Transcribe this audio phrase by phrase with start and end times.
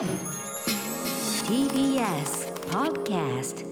[0.00, 0.08] TBS
[2.70, 3.66] Podcast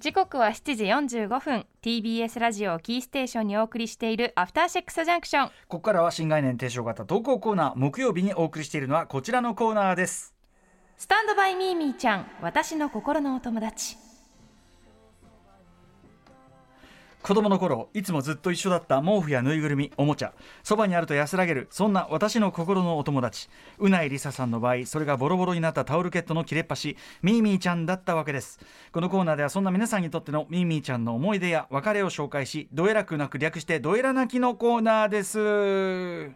[0.00, 0.84] 時刻は7時
[1.16, 1.64] 45分。
[1.80, 10.34] TBS ラジオをキーステーションにお送りしているアフターシックスジャンクションここからは新概念提唱型投稿コーナー木曜日にお送りしているのはこちらのコーナーです。
[10.98, 13.96] スタンドバイミーミーちゃん私の心のお友達
[17.22, 20.32] 子供の頃いつもずっと一緒だった毛布やぬいぐるみおもちゃ。
[20.64, 23.48] そばにあると安らげるそんな私の心のお友達。
[23.78, 28.58] うないりささんの場合それがボロボロになったタオルケットの切れっ端ミーミーちゃんだったわけです。
[28.90, 36.32] このコーナーではそんな皆さんにとってのミーミーちゃんの思い出や別れを紹介しどえらくなく略してどえら泣きのコーナーです。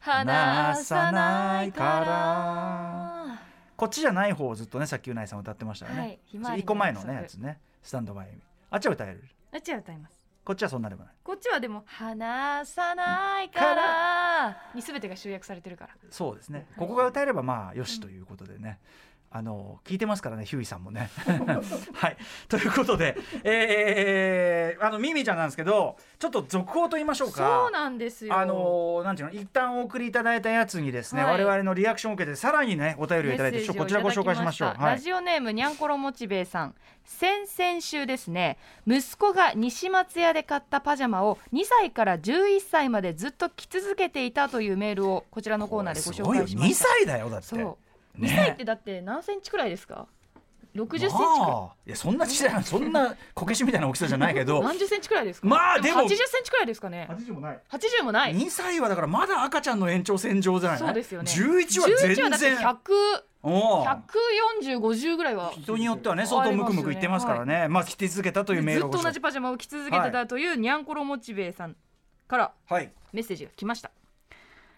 [0.00, 3.42] 離さないから。
[3.76, 7.58] こっちじゃない方をずっとねさっきうないさん歌ってましたよね、はい個前のねやつね。
[7.82, 8.28] スタンドバイ。
[8.70, 9.24] あっちは歌える
[9.56, 10.20] あっちは歌います。
[10.44, 11.14] こっちはそんなでもない。
[11.24, 14.56] こっちはでも離さないから。
[14.74, 15.94] に全てが集約されてるから。
[16.10, 16.66] そうですね。
[16.76, 18.78] ここが歌えればまあよしということでね、
[19.36, 21.10] あの聞いてますからねヒューイさんもね。
[21.94, 22.16] はい。
[22.48, 27.36] ということで、えー、あのミミちゃんなんですけどちょっと続報と言いましょうか。
[27.64, 28.34] そうなんですよ。
[28.36, 31.44] あのなんていうの一旦お送りいただいたやつにですね、はい。
[31.44, 34.68] 我々のリアクションを受けてさらにねお便りをいただいてこちらご紹介しましょう。
[34.68, 36.74] はい、ラジオネームにゃんころモチベイさん。
[37.04, 46.88] 先々週ですね息子が西松屋で買ったパジャマを2歳から11歳までずっと着続けていたというメールをこちらのコーナーでご紹介しま2した。
[46.88, 47.46] 歳だよだって。
[47.46, 47.58] そう。
[47.60, 47.66] ね
[48.18, 50.06] 2歳ってだって何センチくらいですか
[50.74, 54.62] ？60センチくらい、まあいやそんな小さいそんなこけしみたいな大きさじゃないけど。
[54.62, 55.46] 何十センチくらいですか？
[55.46, 57.08] まあでも80センチくらいですかね。
[57.10, 57.60] 80もない。
[57.70, 58.36] 80もない。
[58.36, 61.30] 2歳はだからまだ赤ちゃんの延長線上じゃないそうですよね。
[61.32, 62.76] 11は全11はだって然100
[63.42, 63.84] おう。
[63.84, 65.52] 14050ぐらいは。
[65.52, 67.68] 人によってはね相当ムクムクいってますからね。
[67.68, 71.76] まあ着て続けたというメーずルをご紹介っと同じパジャマを着続けてたというにゃんころモチベイさん
[72.28, 72.92] からはい。
[73.14, 73.90] メッセージが来ました、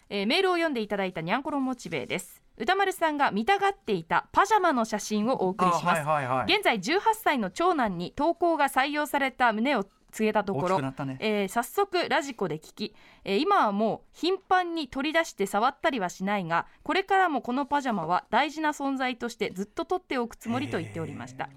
[0.09, 2.43] えーメールを読んでいただいたにゃんころモチベイです。
[2.57, 6.53] 歌丸さんが見たがっていたパジャマの写真をお送りします、あはいはいはい。
[6.53, 11.17] 現在18歳の長男に投稿が採用された旨を告げたところね。
[11.19, 21.49] えー早速ラジコで聞き、えー今はもう頻繁に取り出して触ったりはしないがこれからもこのパジャマは大事な存在としてずっと取っておくつもりと言っておりました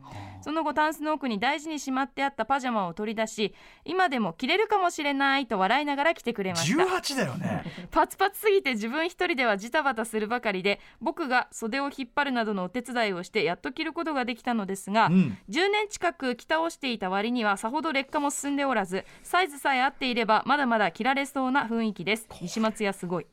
[0.42, 3.54] その後タンスの奥に大事にしまってあったパジャマを取り出し
[3.84, 6.84] 今でも着れるかもしれないと笑いながら着てくれました。
[6.84, 7.64] 18だよね。
[7.90, 15.38] パツパツすぎて自分一人ではジタバタするばかりで僕が袖を引っ張るなどのお手伝いをしてやっと着ることができたのですが、うん。
[15.48, 22.28] 10年近く着倒していた割にはさほど劣化も進んでおらずサイズさえ合っていればまだまだ着られそうな雰囲気です。
[22.40, 23.26] 西松屋すごい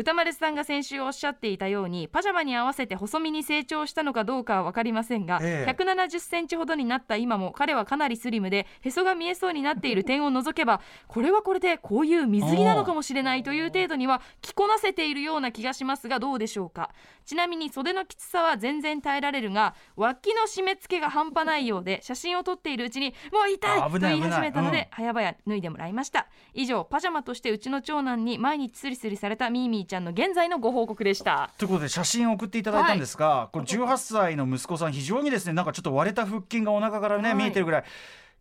[0.00, 5.70] 歌丸さんが先週おっしゃっていたようにパジャマに合わせて細身に成長したのかどうかは分かりませんが、ええ。
[5.70, 16.92] 170センチほどになった今も彼はかなりスリムでへそが見えそうになっている点を除けばこれはこれでこういう水着なのかもしれないという程度には着こなせているような気がしますがどうでしょうか？
[17.26, 26.26] ちなみに袖のきつさは全然耐えられるが脇の締め付けが半端ないようで写真を撮っているうちにもう痛いと言い始めたので、危ない早々脱いでもらいました。
[26.54, 31.50] 以上パジャマとしてうちの長男に毎日スリスリされたミーミーちゃんの現在のご報告でした。
[31.58, 37.38] ということで写真を送っていただいたんですが、これ18歳の息子さん非常にですねなんかちょっと割れた腹筋がお腹からね、はい。
[37.38, 37.84] 見えてるぐらい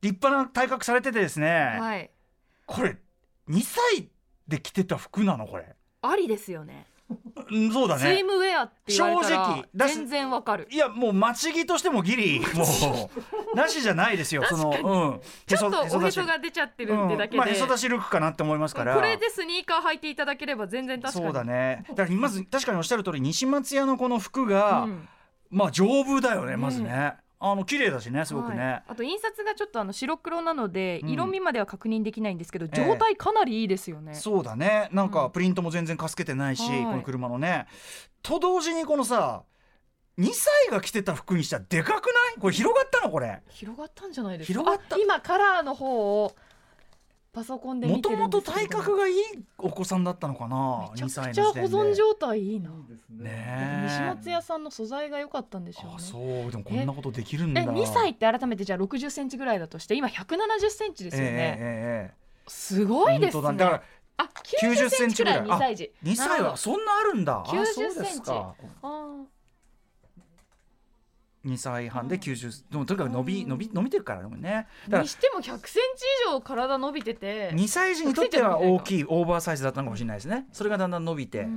[0.02, 2.10] 立派な体格されててですね、はい。
[2.66, 2.98] これ
[3.50, 4.10] 2歳
[4.48, 5.76] で着てた服なのこれ。
[6.02, 6.86] ありですよね。
[6.94, 6.99] うん
[7.74, 9.36] そうだスイねムウェアって言われた正
[9.74, 10.68] ら全然わかる。
[10.70, 12.64] いやもう待ち着としてもギリも
[13.54, 14.74] う なしじゃないですよそのう
[15.16, 15.22] ん。
[15.48, 17.38] ちょっとおへそが出ちゃってるってだけで、うん。
[17.40, 18.96] まあへそ出しルックかなって思いますから。
[18.96, 21.26] これでスニーカー履いていただければ全然確かに。
[21.26, 21.86] そうだね。
[21.90, 25.10] だからまず確かにおっしゃる通り西松屋のこの服が、うん。
[25.50, 28.84] まあ丈夫だよねまずね、あの綺麗だしねすごくね、はい。
[28.90, 31.10] あと印刷がちょっとあの白黒なのでうん。
[31.10, 34.90] 色味までは確認できないんですけど、え状態かなりいいですよね、そうだね。
[34.92, 35.12] なんうん。
[35.12, 36.84] かプリントも全然かすけてないし、はい。
[36.84, 37.68] この車のね。
[38.22, 39.44] と同時にこのさ
[40.20, 42.42] 2歳が着てた服にしたらでかくない？
[42.42, 43.42] これ広がったのこれ。
[43.50, 44.60] 広がったんじゃないですか？
[44.60, 44.98] 広がった。
[44.98, 46.36] あ今カラーの方を
[47.32, 49.16] パソコンでもともと体格がいい
[49.60, 52.72] お子さんだったのかな？2めちゃ歳くちゃ保存状態いいな、
[53.10, 53.88] ねえ。
[53.88, 55.94] 西松屋さんの素材が良かったんでしょうね。
[55.98, 56.52] あそう。
[56.52, 57.62] でもこんなことできるんだ。
[57.62, 61.40] え2歳って改めてじゃあ60センチぐらいだとして今170センチですよね、えええ
[62.12, 63.44] ええすごいですね。
[64.18, 64.30] あ
[64.62, 65.92] 90センチくらい90 2歳児。
[66.04, 67.44] 2歳はそんなあるんだ。
[67.46, 68.56] あ90そうですか。
[68.82, 69.39] あー
[71.46, 75.70] 2歳半で90でもとにかく伸び伸び伸びてるからねにしても100センチ
[76.28, 77.52] 以上体伸びてて。
[77.52, 80.48] 2歳児にとっては大きいオーバーサイズだったのかもしれないですね。
[80.52, 81.42] それがだんだん伸びて。
[81.42, 81.52] ううん。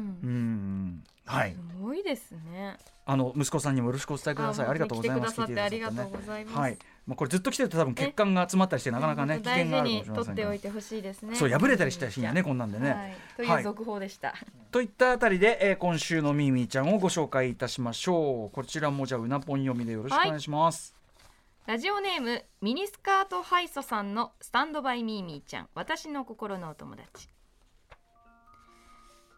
[0.87, 1.05] ん。
[1.25, 1.53] はい。
[1.53, 2.77] すごいですね。
[3.05, 4.67] あの息子さんにもよろしくお伝えください。
[4.67, 5.35] ありがとうございます。
[5.35, 11.35] 来てくださってありがとうございます、はいまあ、これずっと来てると多分血管が詰まったりしてなかなかね危大険があるかもしれません取っておいてほしいですね。
[11.35, 13.61] そう破れたりした日にはねこんなんでね、はい、といはい。
[13.63, 14.35] う続報でした、
[14.71, 18.55] といったあたりで、えー今週のミーミーちゃんをご紹介いたしましょう。
[18.55, 20.95] こちらもじゃあうなぽん読みでよろしくお願いします、
[21.67, 25.69] ラジオネームミニスカートハイソさんのスタンドバイミーミーちゃん。
[25.75, 27.29] 私の心のお友達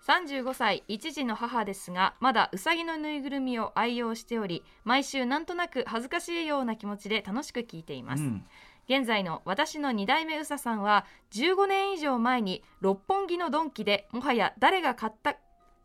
[0.06, 8.44] 35歳一児の母ですがまだうさぎのぬいぐるみを愛用しており毎週なんとなく恥ずかしいような気持ちで楽しく聞いています、うん。
[8.86, 15.36] 現在の私の2代目うささんは15年以上前に六本木のドンキでもはや誰が買った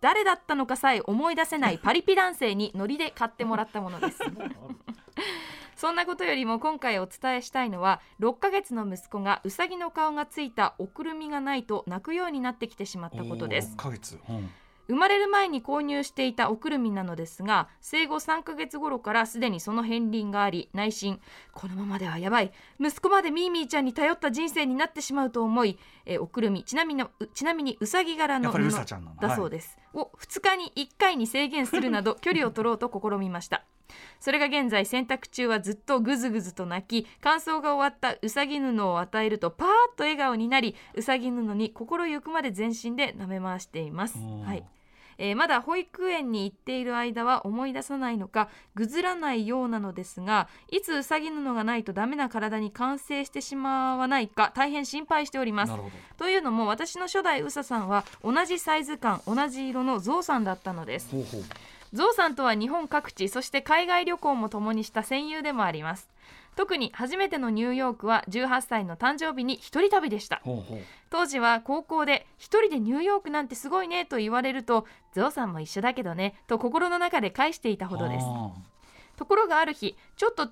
[0.01, 4.19] 誰だったのかさえ思い出せないパリピ男性にノリで買ってもらったものです
[5.79, 13.75] そんなことよりも今回お伝えしたいのは6ヶ月の息子がうさぎの顔がついたおくるみがないと泣くようになってきてしまったことです。
[13.77, 14.49] おー6ヶ月、うん。
[14.89, 21.21] 生まれる前に購入していたおくるみなのですが生後3ヶ月頃からすでにその片鱗があり内心
[21.53, 22.51] このままではやばい。
[22.77, 28.69] 息子までミーミーちゃんに頼った人生になってしまうと思い、えーおくるみちなみにうちなみにうさぎ柄の布
[29.21, 33.63] だそうです、を2日に1回に制限するなど距離を取ろうと試みました
[34.19, 44.18] それが現在洗濯中はずっとぐずぐずと泣き乾燥が終わったうさぎ布を与えるとパーッと笑顔になりうさぎ布に心ゆくまで全身で舐め回しています。
[44.45, 44.63] はい。
[45.21, 55.74] えーまだ保育園に行っている間は思い出さないのかぐずらないようなのですがいつうさぎ布がないとダメな体に完成してしまわないか大変心配しております。
[56.18, 61.12] というのも私の初代うささんは同じサイズ感同じ色のゾウさんだったのです。
[61.12, 61.44] ほうほう
[61.94, 66.09] ゾウさんとは日本各地そして海外旅行も共にした戦友でもあります。
[66.56, 70.41] 特に初めてのニューヨークは18歳の誕生日に一人旅でした。
[71.09, 78.25] 当時は高校で一人でニューヨークなんてすごいねと言われるとゾウさんも一緒だけどねと心の中で返していたほどです。
[78.25, 78.51] あ
[79.15, 80.50] ところがある日ちょっと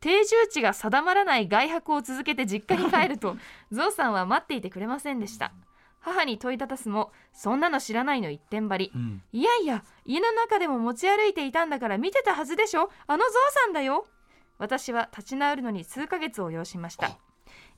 [0.00, 3.36] 定住地が定まらない外泊を続けて実家に帰ると
[3.72, 5.52] ゾウさんは待っていてくれませんでした
[6.04, 8.92] 母に問いただすもそんなの知らないの一点張り。
[8.94, 9.22] ーうん。
[9.32, 12.90] いやいや家の中でも持ち歩いていたんだから見てたはずでしょ。
[13.06, 14.06] あのゾウさんだよ。
[14.58, 17.18] 私は立ち直るのに数ヶ月を要しました。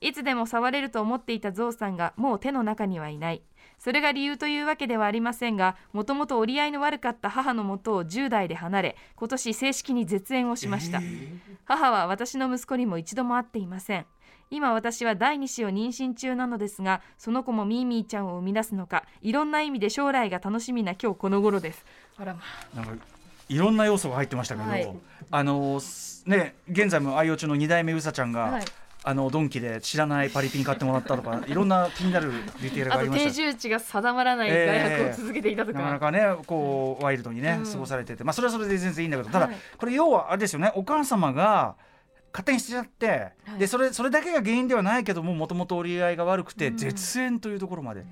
[0.01, 3.43] いつでも触れると思っていたゾウさんがもう手の中にはいない。
[3.79, 11.01] それが理由というわけではありませんがもともと折り合いの悪かった母のもとを10代で離れ今年正式に絶縁をしました、
[11.65, 14.07] 母は私の息子にも一度も会っていません
[14.51, 21.85] 今私は第二子を妊娠中なのですがその子もミーミーちゃんを生み出すのかいろんな意味で将来が楽しみな今日この頃です。
[22.19, 22.41] あらま
[22.75, 23.05] なんか
[23.49, 24.97] いろんな要素が入ってましたけど、はい。
[25.31, 28.65] あのすね現在も愛用中の2代目うさちゃんが、はい。
[29.09, 33.31] あのドンキで知らないパリピン買ってもらったとか いろんな気になるディテールがありました。
[33.31, 37.73] 住地が定まらない外泊を続けていたとか、なかなかねこうワイルドにね、うん。
[37.73, 38.25] 過ごされてて。
[38.25, 39.57] まあそれはそれで全然いいんだけどただ、はい。
[39.79, 40.73] これ要はあれですよね。
[40.75, 41.77] お母様が
[42.37, 43.59] 勝手に捨てちゃって、はい。
[43.61, 46.77] でそれそれだけが原因ではないけどももともと折り合いが悪くて、うん。
[46.77, 48.05] 絶縁というところまで。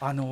[0.00, 0.24] あの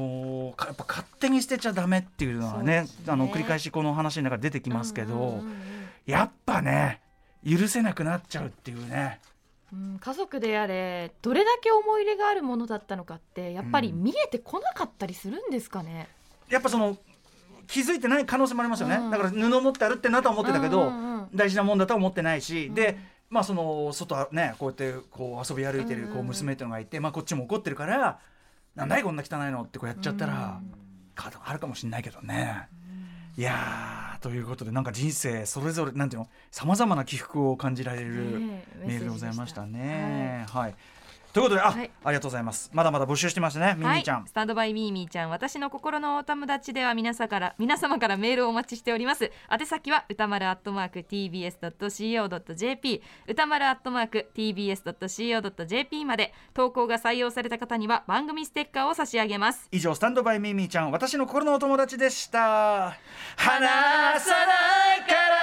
[0.53, 2.89] ーかやっぱ勝手に捨てちゃダメっていうのはねね。
[3.07, 5.55] あの繰り返しこの話の中で出てきますけど、うんうんうんうん。
[6.05, 7.01] やっぱね
[7.49, 9.21] 許せなくなっちゃうっていうね。
[9.73, 14.03] うん家族であれどれだけ思い入れがあるものだったのかってやっぱりうん。
[14.03, 16.09] 見えてこなかったりするんですかね、
[16.49, 16.97] やっぱその
[17.67, 19.11] 気づいてない可能性もありますよね、うん。
[19.11, 22.75] だから布持ってあるってなとは思ってたけど、うんうんうん大事なもんだとは思ってないし、うん。
[22.75, 28.19] でまあその外ねこうやってこう遊び歩いてるこう娘っていうのがいて、まあこっちも怒ってるから
[28.75, 30.61] なんだいこんな汚いのってこうやっちゃったら、
[31.15, 32.69] カードがあるかもしれないけどね。
[33.39, 38.15] いやーということでなんか人生それぞれなんていうのさまざまな起伏を感じられる
[38.81, 40.47] メールでございましたメッね。
[40.49, 40.75] はい、
[41.37, 41.91] ということであ、はい。
[42.03, 42.71] ありがとうございます。
[42.73, 44.21] まだまだ募集してますねミニーちゃん。
[44.21, 49.31] はい、スタンドバイミーミーちゃん私の心のお友達では皆さから皆様からメールをお待ちしております。
[49.53, 52.23] 宛先は歌丸アットマーク tbs.co.jp
[53.29, 59.69] 歌丸アットマーク tbs.co.jp まで投稿が採用された方には番組ステッカーを差し上げます。
[59.71, 62.97] 以上スタンドバイミーミーちゃん私の心のお友達でした。
[63.37, 65.37] 話さないから。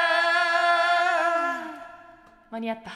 [2.50, 2.92] 間に合った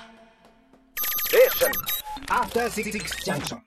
[2.30, 3.62] After Six Junction.